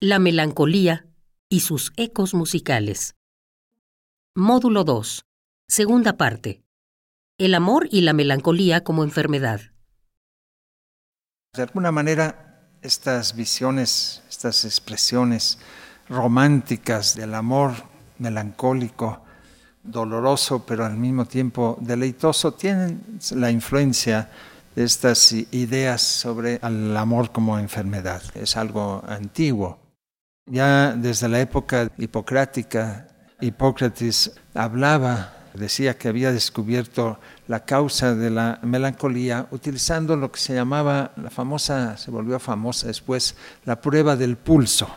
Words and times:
La 0.00 0.20
melancolía 0.20 1.06
y 1.48 1.60
sus 1.60 1.92
ecos 1.96 2.32
musicales. 2.32 3.16
Módulo 4.36 4.84
2. 4.84 5.26
Segunda 5.66 6.16
parte. 6.16 6.62
El 7.38 7.56
amor 7.56 7.88
y 7.90 8.02
la 8.02 8.12
melancolía 8.12 8.84
como 8.84 9.02
enfermedad. 9.02 9.72
De 11.54 11.62
alguna 11.62 11.90
manera, 11.90 12.70
estas 12.82 13.34
visiones, 13.34 14.22
estas 14.28 14.64
expresiones 14.64 15.58
románticas 16.08 17.16
del 17.16 17.34
amor 17.34 17.72
melancólico, 18.18 19.25
doloroso, 19.86 20.64
pero 20.66 20.84
al 20.84 20.96
mismo 20.96 21.24
tiempo 21.26 21.76
deleitoso, 21.80 22.52
tienen 22.52 23.02
la 23.32 23.50
influencia 23.50 24.28
de 24.74 24.84
estas 24.84 25.32
ideas 25.32 26.02
sobre 26.02 26.60
el 26.62 26.96
amor 26.96 27.32
como 27.32 27.58
enfermedad. 27.58 28.22
Es 28.34 28.56
algo 28.56 29.02
antiguo. 29.06 29.78
Ya 30.46 30.92
desde 30.92 31.28
la 31.28 31.40
época 31.40 31.90
hipocrática, 31.98 33.08
Hipócrates 33.40 34.32
hablaba, 34.54 35.34
decía 35.52 35.98
que 35.98 36.08
había 36.08 36.32
descubierto 36.32 37.18
la 37.48 37.64
causa 37.64 38.14
de 38.14 38.30
la 38.30 38.58
melancolía 38.62 39.46
utilizando 39.50 40.16
lo 40.16 40.32
que 40.32 40.40
se 40.40 40.54
llamaba, 40.54 41.12
la 41.16 41.30
famosa, 41.30 41.96
se 41.96 42.10
volvió 42.10 42.38
famosa 42.38 42.86
después, 42.86 43.36
la 43.64 43.80
prueba 43.80 44.16
del 44.16 44.36
pulso. 44.36 44.88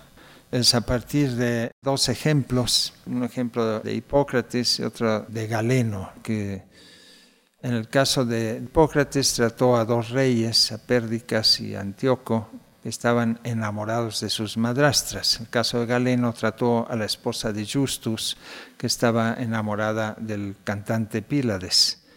Es 0.51 0.73
a 0.73 0.81
partir 0.81 1.35
de 1.35 1.71
dos 1.79 2.09
ejemplos, 2.09 2.95
un 3.05 3.23
ejemplo 3.23 3.81
de 3.81 3.93
Hipócrates 3.93 4.79
y 4.79 4.83
otro 4.83 5.21
de 5.27 5.45
Galeno, 5.45 6.11
que 6.23 6.63
en 7.61 7.73
el 7.75 7.87
caso 7.87 8.25
de 8.25 8.59
Hipócrates 8.63 9.35
trató 9.35 9.77
a 9.77 9.85
dos 9.85 10.09
reyes, 10.09 10.71
a 10.71 10.79
Pérdicas 10.79 11.59
y 11.59 11.75
Antíoco, 11.75 12.49
estaban 12.83 13.39
enamorados 13.43 14.21
de 14.21 14.31
sus 14.31 14.57
madrastras. 14.57 15.39
El 15.39 15.49
caso 15.49 15.81
de 15.81 15.85
Galeno 15.85 16.33
trató 16.33 16.89
a 16.89 16.95
la 16.95 17.05
esposa 17.05 17.53
de 17.53 17.67
Justus, 17.71 18.35
que 18.75 18.87
estaba 18.87 19.35
enamorada 19.35 20.15
del 20.19 20.55
cantante 20.63 21.21
Pílades. 21.21 22.07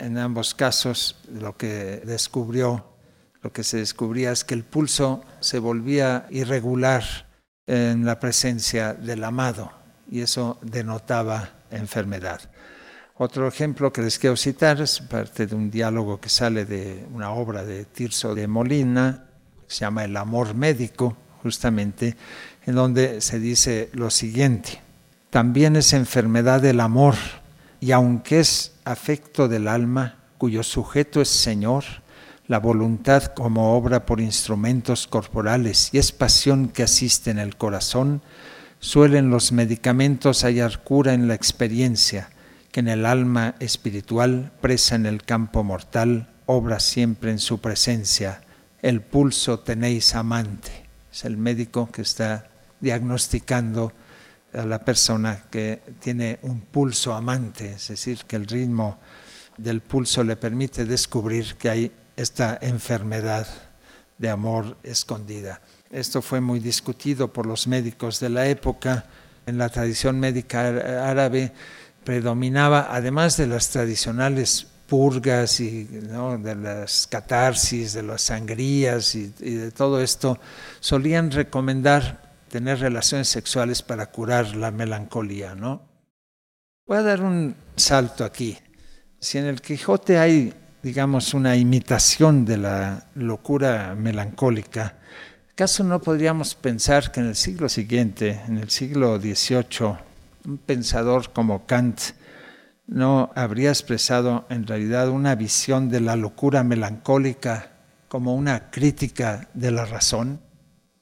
En 0.00 0.18
ambos 0.18 0.56
casos 0.56 1.20
lo 1.32 1.56
que 1.56 2.02
descubrió, 2.04 2.84
lo 3.42 3.52
que 3.52 3.62
se 3.62 3.76
descubría 3.76 4.32
es 4.32 4.42
que 4.42 4.54
el 4.54 4.64
pulso 4.64 5.22
se 5.38 5.60
volvía 5.60 6.26
irregular 6.30 7.26
en 7.66 8.04
la 8.04 8.20
presencia 8.20 8.94
del 8.94 9.24
amado 9.24 9.72
y 10.10 10.20
eso 10.20 10.58
denotaba 10.62 11.50
enfermedad. 11.70 12.40
Otro 13.18 13.48
ejemplo 13.48 13.92
que 13.92 14.02
les 14.02 14.18
quiero 14.18 14.36
citar 14.36 14.80
es 14.80 15.00
parte 15.00 15.46
de 15.46 15.54
un 15.54 15.70
diálogo 15.70 16.20
que 16.20 16.28
sale 16.28 16.64
de 16.64 17.06
una 17.12 17.30
obra 17.30 17.64
de 17.64 17.86
Tirso 17.86 18.34
de 18.34 18.46
Molina, 18.46 19.24
se 19.66 19.80
llama 19.80 20.04
El 20.04 20.16
amor 20.16 20.54
médico, 20.54 21.16
justamente, 21.42 22.16
en 22.66 22.74
donde 22.74 23.20
se 23.20 23.38
dice 23.40 23.90
lo 23.94 24.10
siguiente, 24.10 24.80
también 25.30 25.76
es 25.76 25.92
enfermedad 25.92 26.60
del 26.60 26.80
amor, 26.80 27.14
y 27.80 27.92
aunque 27.92 28.40
es 28.40 28.74
afecto 28.84 29.48
del 29.48 29.66
alma, 29.66 30.16
cuyo 30.38 30.62
sujeto 30.62 31.20
es 31.20 31.28
Señor, 31.28 31.84
la 32.48 32.60
voluntad 32.60 33.24
como 33.24 33.76
obra 33.76 34.06
por 34.06 34.20
instrumentos 34.20 35.06
corporales 35.06 35.90
y 35.92 35.98
es 35.98 36.12
pasión 36.12 36.68
que 36.68 36.84
asiste 36.84 37.30
en 37.30 37.38
el 37.38 37.56
corazón, 37.56 38.22
suelen 38.78 39.30
los 39.30 39.52
medicamentos 39.52 40.44
hallar 40.44 40.82
cura 40.84 41.12
en 41.14 41.26
la 41.28 41.34
experiencia, 41.34 42.30
que 42.70 42.80
en 42.80 42.88
el 42.88 43.06
alma 43.06 43.56
espiritual, 43.58 44.52
presa 44.60 44.94
en 44.94 45.06
el 45.06 45.24
campo 45.24 45.64
mortal, 45.64 46.28
obra 46.46 46.78
siempre 46.78 47.30
en 47.32 47.38
su 47.38 47.60
presencia, 47.60 48.42
el 48.80 49.00
pulso 49.00 49.60
tenéis 49.60 50.14
amante. 50.14 50.86
Es 51.12 51.24
el 51.24 51.36
médico 51.36 51.90
que 51.90 52.02
está 52.02 52.48
diagnosticando 52.80 53.92
a 54.52 54.64
la 54.64 54.84
persona 54.84 55.44
que 55.50 55.82
tiene 55.98 56.38
un 56.42 56.60
pulso 56.60 57.14
amante, 57.14 57.72
es 57.72 57.88
decir, 57.88 58.20
que 58.26 58.36
el 58.36 58.46
ritmo 58.46 58.98
del 59.56 59.80
pulso 59.80 60.22
le 60.22 60.36
permite 60.36 60.84
descubrir 60.84 61.56
que 61.56 61.70
hay 61.70 61.92
esta 62.16 62.58
enfermedad 62.60 63.46
de 64.18 64.30
amor 64.30 64.76
escondida. 64.82 65.60
Esto 65.90 66.22
fue 66.22 66.40
muy 66.40 66.60
discutido 66.60 67.32
por 67.32 67.46
los 67.46 67.66
médicos 67.66 68.18
de 68.20 68.30
la 68.30 68.48
época. 68.48 69.04
En 69.46 69.58
la 69.58 69.68
tradición 69.68 70.18
médica 70.18 70.68
árabe 71.08 71.52
predominaba, 72.02 72.88
además 72.90 73.36
de 73.36 73.46
las 73.46 73.68
tradicionales 73.68 74.66
purgas 74.86 75.60
y 75.60 75.84
de 75.84 76.54
las 76.54 77.06
catarsis, 77.06 77.92
de 77.92 78.02
las 78.02 78.22
sangrías 78.22 79.14
y, 79.14 79.28
de 79.28 79.70
todo 79.70 80.00
esto, 80.00 80.38
solían 80.80 81.30
recomendar 81.30 82.24
tener 82.48 82.78
relaciones 82.78 83.28
sexuales 83.28 83.82
para 83.82 84.06
curar 84.06 84.56
la 84.56 84.70
melancolía. 84.70 85.54
¿no? 85.54 85.82
Voy 86.86 86.98
a 86.98 87.02
dar 87.02 87.22
un 87.22 87.56
salto 87.74 88.24
aquí. 88.24 88.56
Si 89.18 89.38
en 89.38 89.46
el 89.46 89.60
Quijote 89.60 90.18
hay, 90.18 90.54
digamos, 90.86 91.34
una 91.34 91.56
imitación 91.56 92.44
de 92.44 92.58
la 92.58 93.06
locura 93.16 93.96
melancólica, 93.98 94.94
¿acaso 95.50 95.82
no 95.82 96.00
podríamos 96.00 96.54
pensar 96.54 97.10
que 97.10 97.18
en 97.18 97.26
el 97.26 97.34
siglo 97.34 97.68
siguiente, 97.68 98.40
en 98.46 98.58
el 98.58 98.70
siglo 98.70 99.18
XVIII, 99.18 99.96
un 100.44 100.58
pensador 100.58 101.32
como 101.32 101.66
Kant, 101.66 102.00
no 102.86 103.32
habría 103.34 103.70
expresado 103.70 104.46
en 104.48 104.64
realidad 104.64 105.08
una 105.08 105.34
visión 105.34 105.88
de 105.88 106.00
la 106.00 106.14
locura 106.14 106.62
melancólica 106.62 107.72
como 108.06 108.36
una 108.36 108.70
crítica 108.70 109.48
de 109.54 109.72
la 109.72 109.86
razón. 109.86 110.40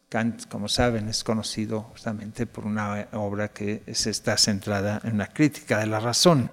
Kant, 0.09 0.47
como 0.49 0.71
saben, 0.71 1.11
es 1.11 1.23
conocido 1.23 1.83
justamente 1.83 2.47
por 2.47 2.65
una 2.65 3.09
obra 3.13 3.49
que 3.49 3.83
está 3.87 4.39
centrada 4.39 5.03
en 5.05 5.17
una 5.17 5.27
crítica 5.27 5.81
de 5.81 5.89
la 5.89 6.01
razón. 6.01 6.51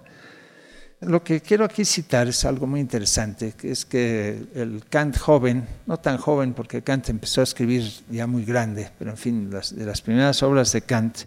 Lo 1.02 1.24
que 1.24 1.42
quiero 1.42 1.66
aquí 1.66 1.84
citar 1.84 2.28
es 2.28 2.46
algo 2.46 2.68
muy 2.68 2.80
interesante, 2.80 3.54
que 3.54 3.72
es 3.72 3.86
que 3.86 4.46
el 4.54 4.84
Kant 4.88 5.18
joven, 5.18 5.66
no 5.88 5.98
tan 5.98 6.18
joven 6.18 6.54
porque 6.54 6.84
Kant 6.84 7.10
empezó 7.10 7.42
a 7.42 7.44
escribir 7.44 7.92
ya 8.12 8.28
muy 8.28 8.46
grande, 8.46 8.92
pero 9.00 9.10
en 9.10 9.18
fin, 9.18 9.50
de 9.50 9.86
las 9.86 10.02
primeras 10.02 10.44
obras 10.44 10.72
de 10.74 10.82
Kant, 10.82 11.22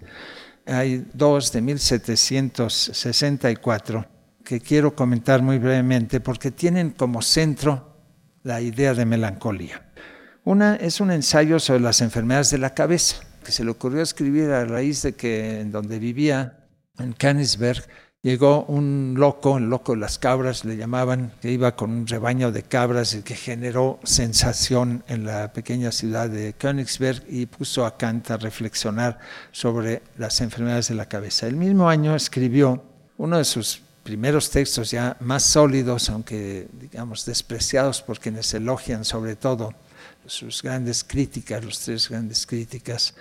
hay 0.65 1.05
dos 1.13 1.51
de 1.51 1.61
1764 1.61 4.07
que 4.45 4.61
quiero 4.61 4.95
comentar 4.95 5.43
muy 5.43 5.59
brevemente 5.59 6.21
porque 6.21 6.53
tienen 6.53 6.91
como 6.91 7.21
centro 7.21 7.97
la 8.45 8.61
idea 8.61 8.95
de 8.95 9.07
melancolía. 9.07 9.83
Una 10.45 10.77
es 10.77 11.01
un 11.01 11.11
ensayo 11.11 11.59
sobre 11.59 11.81
las 11.81 12.01
enfermedades 12.01 12.51
de 12.51 12.59
la 12.59 12.75
cabeza, 12.75 13.17
que 13.45 13.51
se 13.51 13.65
le 13.65 13.73
ocurrió 13.73 14.03
escribir 14.03 14.51
a 14.51 14.65
raíz 14.67 15.03
de 15.03 15.15
que 15.15 15.63
en 15.63 15.73
donde 15.73 15.99
vivía, 15.99 16.61
en 16.99 17.13
Königsberg, 17.13 17.83
llegó 18.25 18.65
un 18.65 19.15
loco, 19.19 19.59
el 19.59 19.69
loco 19.69 19.93
de 19.93 19.99
las 20.01 20.19
cabras 20.19 20.65
le 20.65 20.79
llamaban, 20.79 21.35
que 21.43 21.53
iba 21.53 21.77
con 21.77 21.91
un 21.91 22.07
rebaño 22.07 22.51
de 22.51 22.63
cabras 22.63 23.15
y 23.15 23.23
que 23.23 23.37
generó 23.37 24.01
sensación 24.03 25.05
en 25.09 25.27
la 25.27 25.53
pequeña 25.53 25.93
ciudad 25.93 26.31
de 26.31 26.55
Königsberg 26.55 27.23
y 27.29 27.45
puso 27.45 27.85
a 27.85 27.99
Kant 27.99 28.31
a 28.31 28.39
reflexionar 28.39 29.19
sobre 29.53 30.03
las 30.17 30.41
enfermedades 30.41 30.89
de 30.89 30.95
la 30.95 31.07
cabeza. 31.07 31.47
El 31.47 31.57
mismo 31.57 31.87
año 31.87 32.17
escribió 32.17 32.83
uno 33.19 33.37
de 33.37 33.45
sus 33.45 33.83
primeros 34.03 34.49
textos 34.49 34.91
ya 34.91 35.19
más 35.21 35.43
sólidos, 35.43 36.09
aunque 36.09 36.67
digamos 36.81 37.27
despreciados 37.27 38.01
por 38.01 38.19
quienes 38.19 38.53
elogian 38.55 39.05
sobre 39.05 39.37
todo 39.37 39.75
sus 40.27 40.63
grandes 40.63 41.05
críticas, 41.05 41.63
los 41.63 41.79
tres 41.81 42.09
grandes 42.09 42.47
críticas, 42.47 43.15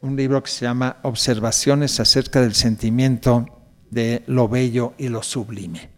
un 0.00 0.14
libro 0.14 0.40
que 0.44 0.50
se 0.50 0.64
llama 0.64 0.98
Observaciones 1.02 1.98
acerca 1.98 2.40
del 2.40 2.54
sentimiento 2.54 3.53
de 3.94 4.24
lo 4.26 4.48
bello 4.48 4.94
y 4.98 5.08
lo 5.08 5.22
sublime. 5.22 5.88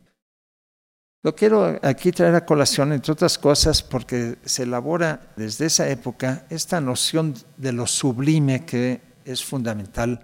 Lo 1.22 1.34
quiero 1.34 1.81
aquí 1.82 2.12
traer 2.12 2.34
a 2.37 2.44
colación, 2.44 2.93
entre 2.93 3.12
otras 3.12 3.38
cosas, 3.38 3.82
porque 3.82 4.37
se 4.44 4.62
elabora 4.62 5.32
desde 5.37 5.66
esa 5.66 5.88
época 5.88 6.46
esta 6.50 6.81
noción 6.81 7.34
de 7.56 7.72
lo 7.72 7.87
sublime 7.87 8.64
que 8.64 9.00
es 9.25 9.43
fundamental 9.43 10.20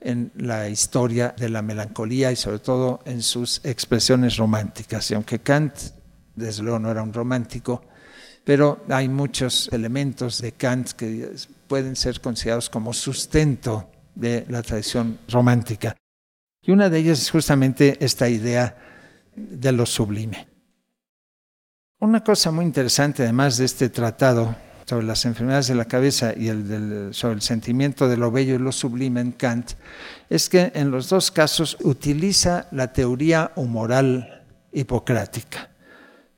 en 0.00 0.32
la 0.36 0.68
historia 0.68 1.34
de 1.38 1.48
la 1.48 1.62
melancolía 1.62 2.30
y 2.30 2.36
sobre 2.36 2.58
todo 2.58 3.00
en 3.06 3.22
sus 3.22 3.64
expresiones 3.64 4.36
románticas. 4.36 5.10
Y 5.10 5.14
aunque 5.14 5.38
Kant, 5.38 5.72
desde 6.34 6.62
luego, 6.62 6.78
no 6.78 6.90
era 6.90 7.02
un 7.02 7.14
romántico, 7.14 7.82
pero 8.44 8.84
hay 8.90 9.08
muchos 9.08 9.70
elementos 9.72 10.42
de 10.42 10.52
Kant 10.52 10.90
que 10.90 11.32
pueden 11.68 11.96
ser 11.96 12.20
considerados 12.20 12.68
como 12.68 12.92
sustento 12.92 13.88
de 14.14 14.44
la 14.50 14.62
tradición 14.62 15.20
romántica. 15.28 15.96
Y 16.66 16.72
una 16.72 16.88
de 16.88 16.98
ellas 16.98 17.20
es 17.20 17.30
justamente 17.30 17.96
esta 18.04 18.28
idea 18.28 18.76
de 19.36 19.72
lo 19.72 19.84
sublime. 19.84 20.48
Una 22.00 22.22
cosa 22.22 22.50
muy 22.50 22.64
interesante, 22.64 23.22
además 23.22 23.58
de 23.58 23.66
este 23.66 23.88
tratado 23.88 24.56
sobre 24.86 25.06
las 25.06 25.24
enfermedades 25.24 25.68
de 25.68 25.74
la 25.74 25.86
cabeza 25.86 26.34
y 26.36 26.48
el 26.48 27.08
sobre 27.12 27.34
el 27.34 27.42
sentimiento 27.42 28.08
de 28.08 28.16
lo 28.16 28.30
bello 28.30 28.54
y 28.54 28.58
lo 28.58 28.72
sublime 28.72 29.20
en 29.20 29.32
Kant, 29.32 29.72
es 30.28 30.48
que 30.48 30.72
en 30.74 30.90
los 30.90 31.08
dos 31.08 31.30
casos 31.30 31.76
utiliza 31.82 32.66
la 32.70 32.92
teoría 32.92 33.52
humoral 33.56 34.44
hipocrática. 34.72 35.70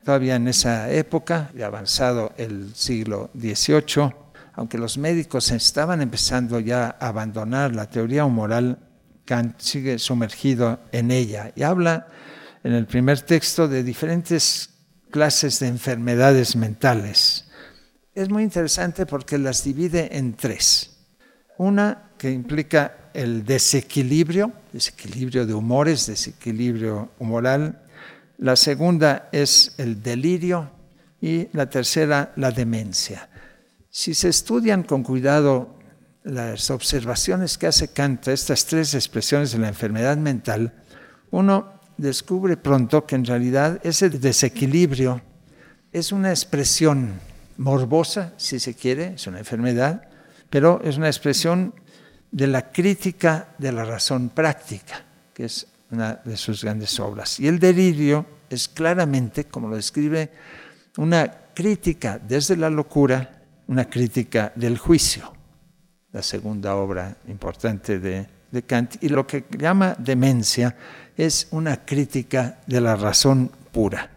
Todavía 0.03 0.35
en 0.35 0.47
esa 0.47 0.89
época, 0.91 1.51
de 1.53 1.65
avanzado 1.65 2.31
el 2.37 2.73
siglo 2.73 3.29
XVIII, 3.37 4.13
aunque 4.53 4.77
los 4.77 4.97
médicos 4.97 5.51
estaban 5.51 6.01
empezando 6.01 6.59
ya 6.59 6.95
a 6.99 7.09
abandonar 7.09 7.75
la 7.75 7.89
teoría 7.89 8.25
moral, 8.25 8.86
Kant 9.27 9.59
sigue 9.59 9.99
sumergido 9.99 10.79
en 10.93 11.11
ella 11.11 11.51
y 11.53 11.63
habla 11.63 12.07
en 12.63 12.71
el 12.71 12.87
primer 12.87 13.21
texto 13.21 13.67
de 13.67 13.83
diferentes 13.83 14.69
clases 15.11 15.59
de 15.59 15.67
enfermedades 15.67 16.55
mentales. 16.55 17.45
Es 18.15 18.29
muy 18.29 18.43
interesante 18.43 19.05
porque 19.05 19.37
las 19.37 19.63
divide 19.63 20.17
en 20.17 20.33
tres. 20.33 20.97
Una 21.57 22.11
que 22.17 22.31
implica 22.31 23.09
el 23.13 23.45
desequilibrio, 23.45 24.53
desequilibrio 24.71 25.45
de 25.45 25.53
humores, 25.53 26.07
desequilibrio 26.07 27.11
humoral. 27.19 27.83
La 28.37 28.55
segunda 28.55 29.27
es 29.31 29.75
el 29.77 30.01
delirio 30.01 30.71
y 31.19 31.49
la 31.51 31.69
tercera 31.69 32.31
la 32.37 32.51
demencia. 32.51 33.29
Si 33.89 34.13
se 34.13 34.29
estudian 34.29 34.83
con 34.83 35.03
cuidado 35.03 35.76
las 36.27 36.69
observaciones 36.69 37.57
que 37.57 37.67
hace 37.67 37.87
Kant, 37.87 38.27
estas 38.27 38.65
tres 38.65 38.93
expresiones 38.93 39.51
de 39.51 39.59
la 39.59 39.69
enfermedad 39.69 40.17
mental, 40.17 40.73
uno 41.31 41.73
descubre 41.97 42.57
pronto 42.57 43.05
que 43.05 43.15
en 43.15 43.25
realidad 43.25 43.79
ese 43.83 44.09
desequilibrio 44.09 45.21
es 45.91 46.11
una 46.11 46.29
expresión 46.29 47.13
morbosa, 47.57 48.33
si 48.37 48.59
se 48.59 48.75
quiere, 48.75 49.13
es 49.15 49.25
una 49.27 49.39
enfermedad, 49.39 50.09
pero 50.49 50.81
es 50.83 50.97
una 50.97 51.07
expresión 51.07 51.73
de 52.31 52.47
la 52.47 52.71
crítica 52.71 53.49
de 53.57 53.71
la 53.71 53.85
razón 53.85 54.29
práctica, 54.29 55.03
que 55.33 55.45
es 55.45 55.67
una 55.91 56.15
de 56.23 56.35
sus 56.37 56.63
grandes 56.63 56.99
obras. 56.99 57.39
Y 57.39 57.47
el 57.47 57.57
delirio 57.57 58.25
es 58.49 58.67
claramente, 58.67 59.45
como 59.45 59.69
lo 59.69 59.77
describe, 59.77 60.29
una 60.97 61.31
crítica 61.53 62.19
desde 62.19 62.57
la 62.57 62.69
locura 62.69 63.33
una 63.67 63.89
crítica 63.89 64.51
del 64.55 64.77
juicio, 64.77 65.33
la 66.17 66.23
segunda 66.23 66.75
obra 66.75 67.15
importante 67.27 67.99
de, 67.99 68.25
Kant, 68.65 68.95
y 69.03 69.09
lo 69.09 69.27
que 69.27 69.45
llama 69.55 69.95
demencia 69.99 70.75
es 71.15 71.47
una 71.51 71.85
crítica 71.85 72.57
de 72.65 72.81
la 72.81 72.95
razón 72.95 73.51
pura. 73.71 74.09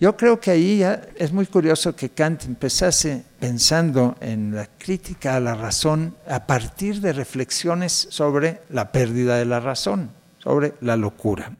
Yo 0.00 0.16
creo 0.16 0.40
que 0.40 0.52
ahí 0.52 0.82
es 1.16 1.32
muy 1.32 1.44
curioso 1.44 1.94
que 1.94 2.08
Kant 2.08 2.46
empezase 2.46 3.24
pensando 3.38 4.16
en 4.22 4.54
la 4.54 4.66
crítica 4.78 5.36
a 5.36 5.40
la 5.40 5.54
razón 5.54 6.16
a 6.26 6.46
partir 6.46 7.02
de 7.02 7.12
reflexiones 7.12 7.92
sobre 8.08 8.62
la 8.70 8.90
pérdida 8.90 9.36
de 9.36 9.44
la 9.44 9.60
razón, 9.60 10.12
sobre 10.38 10.72
la 10.80 10.96
locura. 10.96 11.54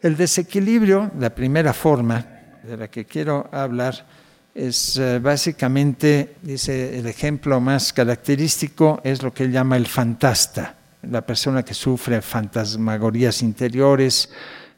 El 0.00 0.16
desequilibrio, 0.16 1.12
la 1.16 1.30
primera 1.30 1.72
forma 1.72 2.26
de 2.64 2.76
la 2.76 2.88
que 2.88 3.04
quiero 3.04 3.48
hablar, 3.52 4.04
es 4.54 4.96
eh, 4.96 5.18
básicamente, 5.18 6.36
dice, 6.42 6.98
el 6.98 7.06
ejemplo 7.06 7.60
más 7.60 7.92
característico 7.92 9.00
es 9.04 9.22
lo 9.22 9.32
que 9.32 9.44
él 9.44 9.52
llama 9.52 9.76
el 9.76 9.86
fantasta, 9.86 10.74
la 11.02 11.24
persona 11.24 11.62
que 11.62 11.74
sufre 11.74 12.20
fantasmagorías 12.22 13.42
interiores 13.42 14.30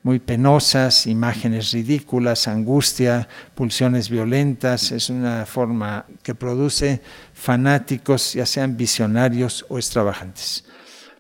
muy 0.02 0.18
penosas, 0.18 1.06
imágenes 1.06 1.72
ridículas, 1.72 2.48
angustia, 2.48 3.28
pulsiones 3.54 4.08
violentas, 4.08 4.92
es 4.92 5.10
una 5.10 5.44
forma 5.44 6.06
que 6.22 6.34
produce 6.34 7.02
fanáticos, 7.34 8.32
ya 8.32 8.46
sean 8.46 8.76
visionarios 8.76 9.66
o 9.68 9.76
extravagantes. 9.78 10.64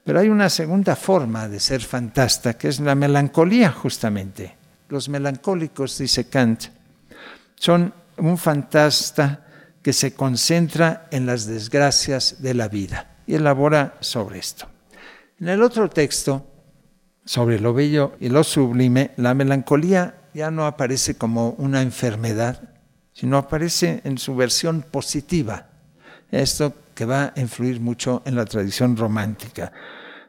Pero 0.02 0.20
hay 0.20 0.28
una 0.28 0.48
segunda 0.48 0.96
forma 0.96 1.46
de 1.48 1.60
ser 1.60 1.82
fantasta, 1.82 2.54
que 2.54 2.68
es 2.68 2.80
la 2.80 2.94
melancolía 2.94 3.70
justamente. 3.70 4.56
Los 4.88 5.08
melancólicos, 5.08 5.98
dice 5.98 6.28
Kant, 6.28 6.64
son 7.56 7.92
un 8.16 8.38
fantasta 8.38 9.46
que 9.82 9.92
se 9.92 10.14
concentra 10.14 11.08
en 11.10 11.26
las 11.26 11.46
desgracias 11.46 12.42
de 12.42 12.54
la 12.54 12.68
vida 12.68 13.16
y 13.26 13.34
elabora 13.34 13.96
sobre 14.00 14.38
esto. 14.38 14.66
En 15.38 15.48
el 15.48 15.62
otro 15.62 15.88
texto, 15.88 16.46
sobre 17.24 17.60
lo 17.60 17.72
bello 17.72 18.12
y 18.20 18.28
lo 18.28 18.44
sublime, 18.44 19.12
la 19.16 19.34
melancolía 19.34 20.16
ya 20.34 20.50
no 20.50 20.66
aparece 20.66 21.16
como 21.16 21.50
una 21.58 21.82
enfermedad, 21.82 22.70
sino 23.12 23.38
aparece 23.38 24.00
en 24.04 24.18
su 24.18 24.36
versión 24.36 24.82
positiva. 24.82 25.66
Esto 26.30 26.74
que 26.94 27.04
va 27.04 27.32
a 27.34 27.40
influir 27.40 27.80
mucho 27.80 28.22
en 28.24 28.36
la 28.36 28.44
tradición 28.44 28.96
romántica. 28.96 29.72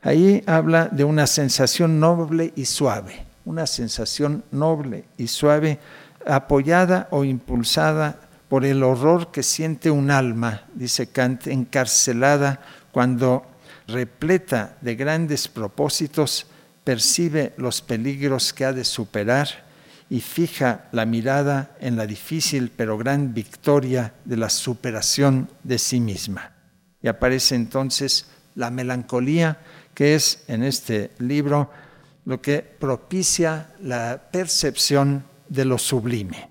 Ahí 0.01 0.43
habla 0.47 0.87
de 0.87 1.03
una 1.03 1.27
sensación 1.27 1.99
noble 1.99 2.53
y 2.55 2.65
suave, 2.65 3.25
una 3.45 3.67
sensación 3.67 4.43
noble 4.51 5.05
y 5.17 5.27
suave 5.27 5.79
apoyada 6.25 7.07
o 7.11 7.23
impulsada 7.23 8.19
por 8.49 8.65
el 8.65 8.83
horror 8.83 9.31
que 9.31 9.43
siente 9.43 9.89
un 9.89 10.11
alma, 10.11 10.63
dice 10.73 11.07
Kant, 11.07 11.47
encarcelada 11.47 12.59
cuando 12.91 13.45
repleta 13.87 14.77
de 14.81 14.95
grandes 14.95 15.47
propósitos, 15.47 16.47
percibe 16.83 17.53
los 17.57 17.81
peligros 17.81 18.53
que 18.53 18.65
ha 18.65 18.73
de 18.73 18.83
superar 18.83 19.47
y 20.09 20.19
fija 20.19 20.89
la 20.91 21.05
mirada 21.05 21.77
en 21.79 21.95
la 21.95 22.05
difícil 22.05 22.71
pero 22.75 22.97
gran 22.97 23.33
victoria 23.33 24.13
de 24.25 24.35
la 24.35 24.49
superación 24.49 25.49
de 25.63 25.77
sí 25.77 26.01
misma. 26.01 26.51
Y 27.01 27.07
aparece 27.07 27.55
entonces 27.55 28.25
la 28.55 28.69
melancolía, 28.69 29.59
que 29.93 30.15
es 30.15 30.43
en 30.47 30.63
este 30.63 31.11
libro 31.19 31.69
lo 32.25 32.41
que 32.41 32.59
propicia 32.59 33.67
la 33.81 34.21
percepción 34.31 35.23
de 35.51 35.65
lo 35.65 35.77
sublime. 35.77 36.49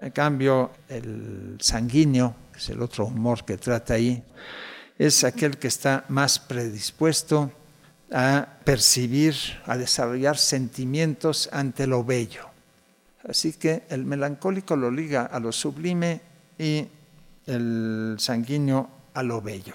En 0.00 0.12
cambio, 0.12 0.70
el 0.88 1.58
sanguíneo, 1.60 2.34
que 2.52 2.58
es 2.58 2.68
el 2.68 2.80
otro 2.80 3.06
humor 3.06 3.44
que 3.44 3.56
trata 3.56 3.94
ahí, 3.94 4.22
es 4.96 5.24
aquel 5.24 5.58
que 5.58 5.66
está 5.66 6.04
más 6.08 6.38
predispuesto 6.38 7.50
a 8.12 8.46
percibir, 8.64 9.34
a 9.66 9.76
desarrollar 9.76 10.38
sentimientos 10.38 11.48
ante 11.52 11.88
lo 11.88 12.04
bello. 12.04 12.46
Así 13.28 13.54
que 13.54 13.82
el 13.88 14.04
melancólico 14.04 14.76
lo 14.76 14.90
liga 14.90 15.22
a 15.26 15.40
lo 15.40 15.50
sublime 15.50 16.20
y 16.56 16.86
el 17.46 18.14
sanguíneo 18.18 18.88
a 19.14 19.22
lo 19.24 19.42
bello. 19.42 19.74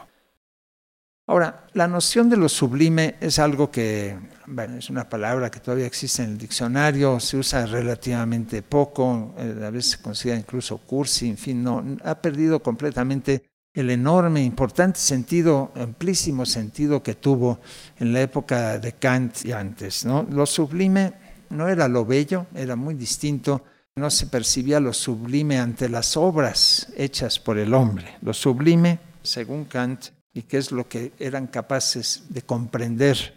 Ahora, 1.25 1.68
la 1.74 1.88
noción 1.88 2.30
de 2.30 2.36
lo 2.36 2.50
sublime 2.50 3.16
es 3.22 3.40
algo 3.40 3.72
que, 3.72 4.18
bueno, 4.46 4.78
es 4.78 4.90
una 4.90 5.08
palabra 5.08 5.50
que 5.50 5.62
todavía 5.62 5.86
existe 5.86 6.22
en 6.22 6.31
el 6.31 6.38
diccionario, 6.38 7.18
se 7.21 7.38
usa 7.38 7.66
relativamente 7.66 8.62
poco, 8.62 9.33
eh, 9.38 9.64
a 9.66 9.69
veces 9.69 9.92
se 9.92 10.02
considera 10.02 10.38
incluso 10.38 10.80
cursi, 10.80 11.30
en 11.30 11.38
fin, 11.38 11.64
no, 11.64 11.81
ha 12.04 12.16
perdido 12.16 12.62
completamente 12.62 13.44
el 13.74 13.90
enorme, 13.90 14.44
importante 14.44 15.00
sentido, 15.00 15.71
amplísimo 15.76 16.45
sentido 16.45 17.02
que 17.02 17.16
tuvo 17.16 17.59
en 18.00 18.12
la 18.12 18.21
época 18.21 18.78
de 18.78 18.92
Kant 18.92 19.45
y 19.45 19.54
antes. 19.54 20.06
Lo 20.06 20.45
sublime 20.45 21.14
no 21.50 21.69
era 21.69 21.88
lo 21.88 22.06
bello, 22.06 22.47
era 22.54 22.76
muy 22.76 22.95
distinto, 22.95 23.64
no 23.95 24.09
se 24.09 24.28
percibía 24.28 24.81
lo 24.81 24.92
sublime 24.92 25.57
ante 25.57 25.88
las 25.88 26.18
obras 26.18 26.90
hechas 26.97 27.40
por 27.40 27.57
el 27.57 27.74
hombre. 27.74 28.18
Lo 28.21 28.33
sublime, 28.33 29.00
según 29.24 29.66
Kant, 29.66 30.09
y 30.33 30.44
qué 30.44 30.57
es 30.57 30.71
lo 30.71 30.87
que 30.87 31.13
eran 31.19 31.47
capaces 31.47 32.23
de 32.30 32.42
comprender 32.42 33.35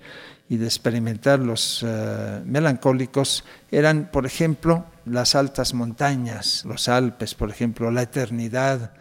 y 0.48 0.56
de 0.56 0.64
experimentar 0.64 1.40
los 1.40 1.84
eh, 1.86 2.40
melancólicos, 2.44 3.44
eran, 3.70 4.10
por 4.10 4.26
ejemplo, 4.26 4.86
las 5.04 5.34
altas 5.34 5.74
montañas, 5.74 6.64
los 6.64 6.88
Alpes, 6.88 7.34
por 7.34 7.50
ejemplo, 7.50 7.90
la 7.90 8.02
eternidad, 8.02 8.92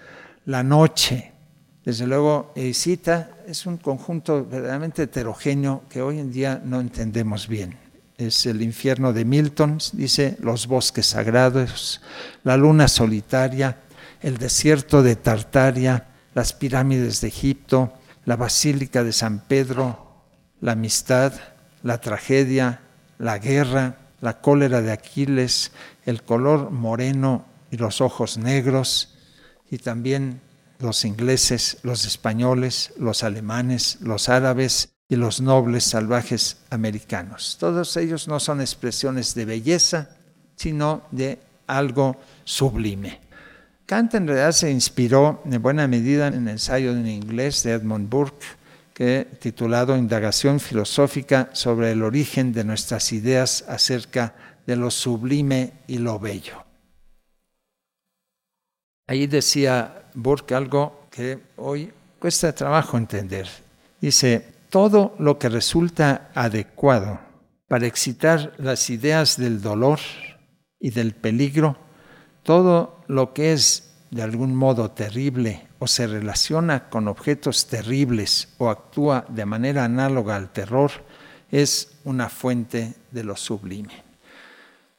la 0.46 0.64
noche. 0.64 1.34
Desde 1.84 2.08
luego, 2.08 2.52
Cita 2.74 3.38
es 3.48 3.66
un 3.68 3.78
conjunto 3.78 4.44
verdaderamente 4.44 5.04
heterogéneo 5.04 5.84
que 5.88 6.02
hoy 6.02 6.20
en 6.20 6.32
día 6.32 6.62
no 6.64 6.82
entendemos 6.82 7.48
bien. 7.48 7.78
Es 8.18 8.46
el 8.48 8.62
infierno 8.62 9.14
de 9.14 9.24
Milton, 9.24 9.78
dice, 9.94 10.38
los 10.40 10.68
bosques 10.68 11.06
sagrados, 11.06 12.02
la 12.44 12.58
luna 12.58 12.88
solitaria, 12.88 13.78
el 14.22 14.38
desierto 14.38 15.04
de 15.04 15.16
Tartaria, 15.16 16.08
las 16.36 16.54
pirámides 16.54 17.22
de 17.22 17.30
Egipto, 17.30 17.94
la 18.26 18.36
Basílica 18.36 19.04
de 19.04 19.14
San 19.14 19.40
Pedro, 19.40 20.24
la 20.62 20.74
amistad, 20.74 21.34
la 21.82 22.00
tragedia, 22.00 22.82
la 23.18 23.40
guerra, 23.40 23.98
la 24.22 24.42
cólera 24.42 24.82
de 24.82 24.92
Aquiles, 24.92 25.72
el 26.06 26.24
color 26.24 26.72
moreno 26.72 27.46
y 27.72 27.78
los 27.78 28.02
ojos 28.02 28.38
negros, 28.38 29.16
y 29.72 29.78
también 29.78 30.42
los 30.80 31.06
ingleses, 31.06 31.78
los 31.84 32.06
españoles, 32.06 32.94
los 32.98 33.24
alemanes, 33.24 33.98
los 34.02 34.28
árabes 34.28 34.90
y 35.08 35.16
los 35.16 35.40
nobles 35.40 35.86
salvajes 35.86 36.58
americanos. 36.70 37.56
Todos 37.60 37.96
ellos 37.96 38.28
no 38.28 38.42
son 38.42 38.60
expresiones 38.60 39.36
de 39.36 39.46
belleza, 39.46 40.10
sino 40.58 41.04
de 41.12 41.40
algo 41.68 42.18
sublime. 42.44 43.25
Kant 43.86 44.16
en 44.16 44.28
realidad 44.28 44.52
se 44.52 44.72
inspiró 44.72 45.44
en 45.46 45.62
buena 45.62 45.88
medida 45.88 46.28
en 46.28 46.34
el 46.34 46.48
ensayo 46.48 46.92
en 46.92 47.08
inglés 47.08 47.62
de 47.64 47.74
Edmund 47.74 48.10
Burke, 48.10 48.46
que 48.96 49.28
titulado 49.40 49.96
Indagación 49.96 50.60
filosófica 50.60 51.50
sobre 51.54 51.92
el 51.92 52.02
origen 52.02 52.52
de 52.52 52.64
nuestras 52.64 53.12
ideas 53.12 53.64
acerca 53.68 54.34
de 54.66 54.76
lo 54.76 54.90
sublime 54.90 55.74
y 55.86 56.00
lo 56.00 56.18
bello. 56.18 56.64
Ahí 59.08 59.28
decía 59.28 60.06
Burke 60.16 60.56
algo 60.56 61.08
que 61.12 61.40
hoy 61.58 61.92
cuesta 62.18 62.56
trabajo 62.56 62.98
entender. 62.98 63.48
Dice, 64.02 64.44
todo 64.72 65.16
lo 65.20 65.38
que 65.38 65.50
resulta 65.50 66.32
adecuado 66.34 67.20
para 67.68 67.86
excitar 67.86 68.54
las 68.58 68.90
ideas 68.90 69.38
del 69.38 69.62
dolor 69.62 70.00
y 70.80 70.90
del 70.90 71.14
peligro, 71.14 71.78
todo 72.46 73.02
lo 73.08 73.34
que 73.34 73.54
es 73.54 73.90
de 74.12 74.22
algún 74.22 74.56
modo 74.56 74.92
terrible 74.92 75.68
o 75.80 75.88
se 75.88 76.06
relaciona 76.06 76.90
con 76.90 77.08
objetos 77.08 77.66
terribles 77.66 78.50
o 78.60 78.70
actúa 78.70 79.26
de 79.28 79.46
manera 79.46 79.84
análoga 79.84 80.36
al 80.36 80.54
terror, 80.54 80.92
es 81.52 81.98
una 82.04 82.30
fuente 82.30 82.94
de 83.10 83.24
lo 83.24 83.36
sublime. 83.36 84.04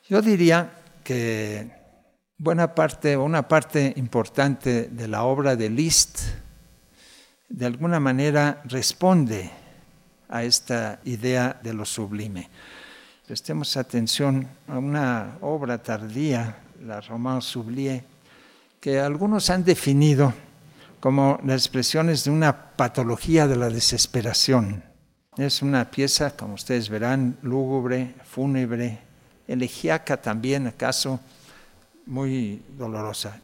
Yo 0.08 0.20
diría 0.20 0.72
que 1.04 1.70
buena 2.36 2.74
parte 2.74 3.14
o 3.14 3.22
una 3.22 3.46
parte 3.46 3.94
importante 3.96 4.88
de 4.88 5.08
la 5.08 5.22
obra 5.22 5.54
de 5.54 5.70
Liszt 5.70 6.18
de 7.48 7.64
alguna 7.64 8.00
manera 8.00 8.60
responde 8.64 9.50
a 10.28 10.42
esta 10.42 10.98
idea 11.04 11.60
de 11.62 11.74
lo 11.74 11.84
sublime. 11.84 12.50
Prestemos 13.24 13.76
atención 13.76 14.48
a 14.66 14.78
una 14.78 15.38
obra 15.40 15.80
tardía, 15.80 16.58
la 16.83 17.00
Romance 17.00 17.50
Sublime, 17.50 18.04
que 18.80 19.00
algunos 19.00 19.50
han 19.50 19.64
definido 19.64 20.33
como 21.00 21.38
las 21.45 21.62
expresiones 21.62 22.25
de 22.25 22.30
una 22.30 22.76
patología 22.76 23.47
de 23.47 23.56
la 23.56 23.68
desesperación. 23.68 24.83
Es 25.37 25.62
una 25.62 25.90
pieza, 25.90 26.37
como 26.37 26.54
ustedes 26.54 26.88
verán, 26.88 27.37
lúgubre, 27.42 28.14
fúnebre, 28.25 28.99
elegíaca 29.47 30.16
también, 30.16 30.66
acaso, 30.66 31.21
muy 32.06 32.62
dolorosa. 32.76 33.40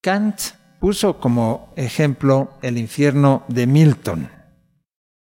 Kant 0.00 0.40
puso 0.78 1.18
como 1.18 1.72
ejemplo 1.76 2.52
el 2.62 2.78
infierno 2.78 3.42
de 3.48 3.66
Milton. 3.66 4.30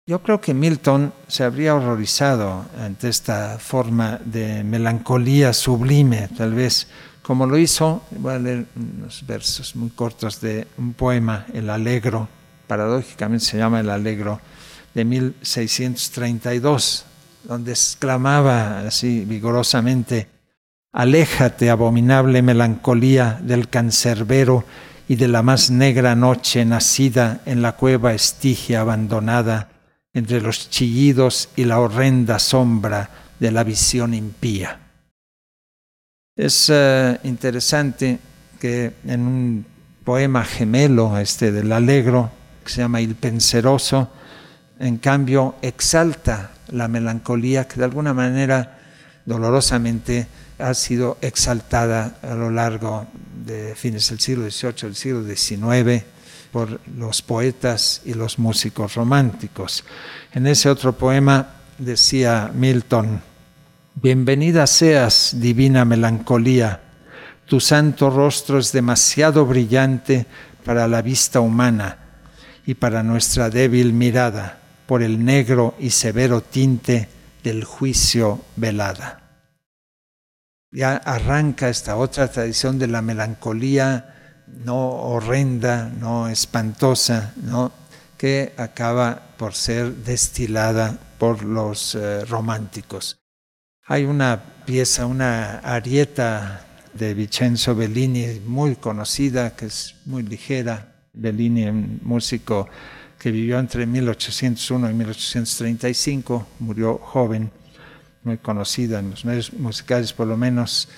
Yo 0.07 0.23
creo 0.23 0.41
que 0.41 0.55
Milton 0.55 1.13
se 1.29 1.45
habría 1.45 1.75
horrorizado 1.75 2.65
ante 2.81 3.09
esta 3.09 3.59
forma 3.59 4.19
de 4.25 4.65
melancolía 4.65 5.53
sublime, 5.53 6.29
tal 6.37 6.55
vez, 6.55 6.89
como 7.23 7.47
lo 7.47 7.59
hizo, 7.59 8.03
voy 8.13 8.35
a 8.35 8.39
leer 8.39 8.67
unos 8.75 9.25
versos 9.27 9.77
muy 9.77 9.91
cortos 9.91 10.41
de 10.41 10.67
un 10.79 10.95
poema, 10.95 11.47
El 11.53 11.71
Alegro, 11.71 12.29
paradójicamente 12.67 13.45
se 13.45 13.59
llama 13.59 13.81
El 13.81 13.91
Alegro, 13.91 14.41
de 14.95 15.05
1632, 15.05 17.05
donde 17.45 17.73
exclamaba 17.73 18.81
así 18.81 19.25
vigorosamente, 19.25 20.29
Aléjate, 20.93 21.71
abominable 21.71 22.43
melancolía, 22.43 23.41
del 23.43 23.71
cancerbero 23.71 24.65
y 25.09 25.17
de 25.17 25.27
la 25.27 25.43
más 25.43 25.71
negra 25.71 26.15
noche 26.15 26.67
nacida 26.67 27.41
en 27.47 27.63
la 27.63 27.73
cueva 27.73 28.13
estigia 28.13 28.83
abandonada, 28.83 29.71
entre 30.13 30.43
los 30.43 30.69
chillidos 30.69 31.49
y 31.57 31.65
la 31.65 31.81
horrenda 31.81 32.39
sombra 32.39 33.09
de 33.41 33.51
la 33.51 33.65
visión 33.65 34.13
impía. 34.13 34.81
Es 36.37 36.69
eh, 36.71 37.19
interesante 37.25 38.19
que 38.61 38.93
en 39.07 39.21
un 39.23 39.67
poema 40.05 40.45
gemelo 40.45 41.17
este 41.17 41.53
del 41.53 41.73
Alegro, 41.73 42.31
que 42.63 42.71
se 42.71 42.83
llama 42.83 43.01
Il 43.01 43.15
Penseroso, 43.15 44.11
en 44.79 44.99
cambio 44.99 45.55
exalta 45.63 46.51
la 46.69 46.87
melancolía 46.87 47.67
que 47.67 47.77
de 47.77 47.85
alguna 47.85 48.13
manera 48.13 48.79
dolorosamente 49.25 50.27
ha 50.63 50.75
sido 50.75 51.19
exaltada 51.21 52.19
a 52.23 52.35
lo 52.35 52.51
largo 52.51 53.07
de 53.45 53.75
fines 53.75 54.09
del 54.09 54.21
siglo 54.21 54.49
XVIII, 54.49 54.87
del 54.87 54.97
siglo 54.97 55.25
XIX, 55.25 56.05
por 56.53 56.81
los 56.97 57.23
poetas 57.23 58.03
y 58.05 58.15
los 58.15 58.39
músicos 58.39 58.95
románticos. 58.95 59.85
En 60.33 60.47
ese 60.47 60.69
otro 60.71 60.93
poema 60.93 61.57
decía 61.79 62.51
Milton, 62.55 63.21
Bienvenida 63.95 64.67
seas, 64.67 65.33
divina 65.35 65.85
melancolía, 65.85 66.81
tu 67.47 67.61
santo 67.61 68.09
rostro 68.09 68.59
es 68.59 68.73
demasiado 68.73 69.45
brillante 69.45 70.27
para 70.65 70.89
la 70.89 71.03
vista 71.03 71.41
humana 71.41 71.99
y 72.65 72.75
para 72.75 73.03
nuestra 73.03 73.51
débil 73.51 73.93
mirada 73.93 74.61
por 74.87 75.03
el 75.03 75.25
negro 75.25 75.75
y 75.79 75.91
severo 75.91 76.41
tinte 76.41 77.09
del 77.43 77.65
juicio 77.65 78.41
velada. 78.57 79.22
Ya 80.73 80.97
arranca 80.97 81.69
esta 81.69 81.97
otra 81.97 82.29
tradición 82.29 82.79
de 82.79 82.87
la 82.87 83.03
melancolía 83.03 84.13
no 84.65 84.89
horrenda, 84.91 85.91
no 85.99 86.29
espantosa, 86.29 87.35
¿no? 87.43 87.73
que 88.17 88.53
acaba 88.57 89.21
por 89.37 89.55
ser 89.55 89.93
destilada 89.97 90.99
por 91.19 91.43
los 91.43 91.95
eh, 91.95 92.25
románticos. 92.25 93.19
Hay 93.85 94.05
una 94.05 94.41
pieza, 94.65 95.07
una 95.07 95.59
arieta 95.59 96.65
de 96.95 97.15
Vincenzo 97.15 97.75
Bellini 97.75 98.41
muy 98.47 98.77
conocida, 98.77 99.57
que 99.57 99.67
es 99.67 99.97
muy 100.05 100.23
ligera. 100.23 100.89
Bellini, 101.13 101.65
un 101.65 102.01
músico 102.03 102.69
que 103.19 103.31
vivió 103.31 103.59
entre 103.59 103.87
1801 103.87 104.91
y 104.91 104.95
1835, 104.95 106.47
murió 106.61 106.99
joven, 106.99 107.51
muy 108.25 108.39
conocida 108.39 109.01
en 109.01 109.11
los 109.11 109.25
medios 109.25 109.53
musicales 109.53 110.13
por 110.13 110.27
lo 110.27 110.37
menos, 110.37 110.89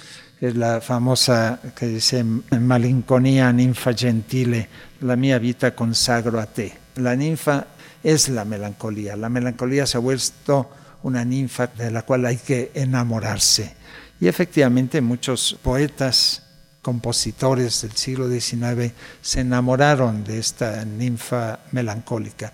es 0.41 0.57
la 0.57 0.81
famosa 0.81 1.59
que 1.75 1.87
dice 1.87 2.25
malinconía 2.25 3.53
ninfa 3.53 3.95
gentile, 3.95 4.69
la 5.01 5.17
mia 5.17 5.39
vita 5.39 5.75
consagro 5.75 6.41
a 6.41 6.47
te. 6.47 6.77
La 6.97 7.17
ninfa 7.17 7.67
es 8.03 8.29
la 8.29 8.45
melancolía, 8.45 9.17
la 9.17 9.29
melancolía 9.29 9.87
se 9.87 9.97
ha 9.97 10.01
vuelto 10.01 10.71
una 11.03 11.25
ninfa 11.25 11.69
de 11.69 11.91
la 11.91 12.03
cual 12.03 12.27
hay 12.27 12.37
que 12.37 12.73
enamorarse. 12.75 13.75
Y 14.21 14.29
efectivamente 14.29 15.01
muchos 15.01 15.59
poetas, 15.63 16.43
compositores 16.83 17.83
del 17.83 17.93
siglo 17.93 18.29
XIX 18.29 18.93
se 19.23 19.41
enamoraron 19.41 20.25
de 20.25 20.39
esta 20.39 20.85
ninfa 20.85 21.61
melancólica. 21.73 22.53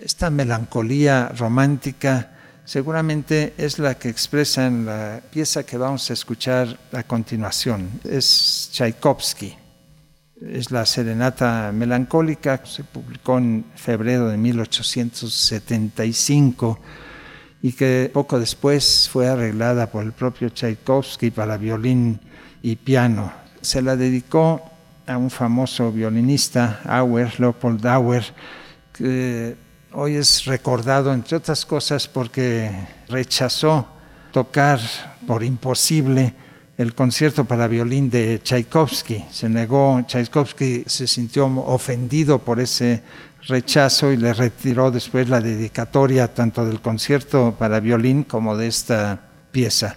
Esta 0.00 0.30
melancolía 0.30 1.28
romántica 1.36 2.35
seguramente 2.66 3.54
es 3.56 3.78
la 3.78 3.94
que 3.94 4.10
expresa 4.10 4.66
en 4.66 4.84
la 4.84 5.22
pieza 5.30 5.64
que 5.64 5.78
vamos 5.78 6.10
a 6.10 6.12
escuchar 6.12 6.78
a 6.92 7.02
continuación. 7.04 7.88
Es 8.04 8.68
Tchaikovsky. 8.72 9.56
Es 10.42 10.70
la 10.70 10.84
serenata 10.84 11.72
melancólica, 11.72 12.60
se 12.66 12.84
publicó 12.84 13.38
en 13.38 13.64
febrero 13.74 14.28
de 14.28 14.36
1875 14.36 16.78
y 17.62 17.72
que 17.72 18.10
poco 18.12 18.38
después 18.38 19.08
fue 19.10 19.28
arreglada 19.28 19.90
por 19.90 20.04
el 20.04 20.12
propio 20.12 20.50
Tchaikovsky 20.50 21.30
para 21.30 21.56
violín 21.56 22.20
y 22.60 22.76
piano. 22.76 23.32
Se 23.62 23.80
la 23.80 23.96
dedicó 23.96 24.60
a 25.06 25.16
un 25.16 25.30
famoso 25.30 25.90
violinista, 25.90 26.82
Auer, 26.84 27.40
Leopold 27.40 27.86
Auer, 27.86 28.24
que 28.92 29.56
hoy 29.98 30.16
es 30.16 30.44
recordado, 30.44 31.12
entre 31.12 31.38
otras 31.38 31.64
cosas, 31.64 32.06
porque 32.06 32.70
rechazó 33.08 33.88
tocar 34.30 34.78
por 35.26 35.42
imposible 35.42 36.34
el 36.76 36.94
concierto 36.94 37.46
para 37.46 37.66
violín 37.66 38.10
de 38.10 38.38
Tchaikovsky. 38.40 39.24
Se 39.30 39.48
negó, 39.48 40.02
Tchaikovsky 40.06 40.84
se 40.86 41.06
sintió 41.06 41.46
ofendido 41.46 42.38
por 42.38 42.60
ese 42.60 43.02
rechazo 43.48 44.12
y 44.12 44.18
le 44.18 44.34
retiró 44.34 44.90
después 44.90 45.30
la 45.30 45.40
dedicatoria 45.40 46.34
tanto 46.34 46.66
del 46.66 46.82
concierto 46.82 47.56
para 47.58 47.80
violín 47.80 48.24
como 48.24 48.54
de 48.54 48.66
esta 48.66 49.18
pieza. 49.50 49.96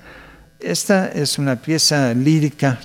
Esta 0.61 1.09
es 1.09 1.37
una 1.37 1.57
pieza 1.57 2.13
lírica. 2.13 2.79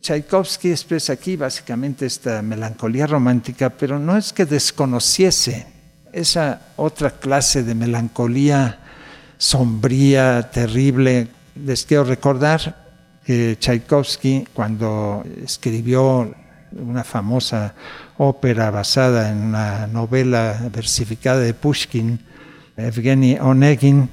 Tchaikovsky 0.00 0.72
expresa 0.72 1.12
aquí 1.12 1.36
básicamente 1.36 2.06
esta 2.06 2.42
melancolía 2.42 3.06
romántica, 3.06 3.70
pero 3.70 4.00
no 4.00 4.16
es 4.16 4.32
que 4.32 4.46
desconociese 4.46 5.79
esa 6.12 6.60
otra 6.76 7.10
clase 7.10 7.62
de 7.62 7.74
melancolía 7.74 8.78
sombría, 9.40 10.50
terrible. 10.50 11.28
Les 11.64 11.84
quiero 11.84 12.04
recordar 12.04 12.76
que 13.24 13.56
Tchaikovsky, 13.58 14.46
cuando 14.52 15.24
escribió 15.42 16.34
una 16.72 17.04
famosa 17.04 17.74
ópera 18.18 18.70
basada 18.70 19.30
en 19.30 19.38
una 19.38 19.86
novela 19.86 20.68
versificada 20.72 21.40
de 21.40 21.54
Pushkin, 21.54 22.20
Evgeny 22.76 23.38
Onegin, 23.40 24.10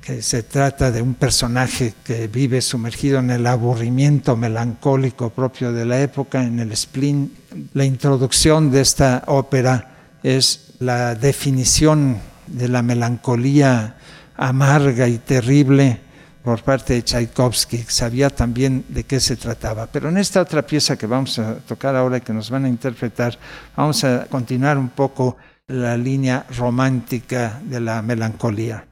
que 0.00 0.22
se 0.22 0.42
trata 0.42 0.90
de 0.90 1.02
un 1.02 1.14
personaje 1.14 1.92
que 2.04 2.28
vive 2.28 2.62
sumergido 2.62 3.18
en 3.18 3.30
el 3.30 3.46
aburrimiento 3.46 4.36
melancólico 4.36 5.30
propio 5.30 5.72
de 5.72 5.84
la 5.84 6.00
época, 6.00 6.44
en 6.44 6.60
el 6.60 6.74
spleen. 6.76 7.32
La 7.74 7.84
introducción 7.84 8.70
de 8.70 8.80
esta 8.80 9.24
ópera 9.26 9.90
es 10.22 10.67
la 10.80 11.14
definición 11.14 12.18
de 12.46 12.68
la 12.68 12.82
melancolía 12.82 13.96
amarga 14.36 15.08
y 15.08 15.18
terrible 15.18 16.00
por 16.42 16.62
parte 16.62 16.94
de 16.94 17.02
Tchaikovsky, 17.02 17.84
sabía 17.88 18.30
también 18.30 18.84
de 18.88 19.04
qué 19.04 19.20
se 19.20 19.36
trataba. 19.36 19.86
Pero 19.86 20.08
en 20.08 20.16
esta 20.16 20.40
otra 20.40 20.66
pieza 20.66 20.96
que 20.96 21.06
vamos 21.06 21.38
a 21.38 21.56
tocar 21.56 21.94
ahora 21.94 22.18
y 22.18 22.20
que 22.22 22.32
nos 22.32 22.48
van 22.48 22.64
a 22.64 22.68
interpretar, 22.68 23.38
vamos 23.76 24.02
a 24.04 24.24
continuar 24.26 24.78
un 24.78 24.88
poco 24.88 25.36
la 25.66 25.96
línea 25.98 26.46
romántica 26.56 27.60
de 27.62 27.80
la 27.80 28.00
melancolía. 28.00 28.87